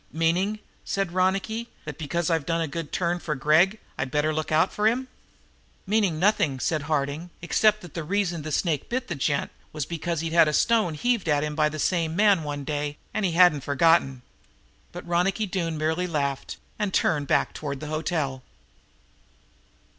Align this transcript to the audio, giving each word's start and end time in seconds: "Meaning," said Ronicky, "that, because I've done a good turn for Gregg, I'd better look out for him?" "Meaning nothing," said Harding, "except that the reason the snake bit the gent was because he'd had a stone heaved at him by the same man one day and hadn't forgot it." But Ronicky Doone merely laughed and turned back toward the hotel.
"Meaning," 0.11 0.57
said 0.83 1.11
Ronicky, 1.11 1.69
"that, 1.85 1.99
because 1.99 2.31
I've 2.31 2.47
done 2.47 2.59
a 2.59 2.67
good 2.67 2.91
turn 2.91 3.19
for 3.19 3.35
Gregg, 3.35 3.77
I'd 3.99 4.09
better 4.09 4.33
look 4.33 4.51
out 4.51 4.73
for 4.73 4.87
him?" 4.87 5.09
"Meaning 5.85 6.17
nothing," 6.17 6.59
said 6.59 6.81
Harding, 6.81 7.29
"except 7.43 7.81
that 7.81 7.93
the 7.93 8.03
reason 8.03 8.41
the 8.41 8.51
snake 8.51 8.89
bit 8.89 9.09
the 9.09 9.13
gent 9.13 9.51
was 9.71 9.85
because 9.85 10.21
he'd 10.21 10.33
had 10.33 10.47
a 10.47 10.53
stone 10.53 10.95
heaved 10.95 11.29
at 11.29 11.43
him 11.43 11.53
by 11.53 11.69
the 11.69 11.77
same 11.77 12.15
man 12.15 12.41
one 12.41 12.63
day 12.63 12.97
and 13.13 13.27
hadn't 13.27 13.61
forgot 13.61 14.01
it." 14.01 14.09
But 14.91 15.05
Ronicky 15.05 15.45
Doone 15.45 15.77
merely 15.77 16.07
laughed 16.07 16.57
and 16.79 16.91
turned 16.91 17.27
back 17.27 17.53
toward 17.53 17.79
the 17.79 17.85
hotel. 17.93 18.41